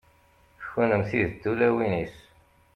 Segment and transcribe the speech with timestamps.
[0.69, 2.17] kunemti d tulawin-is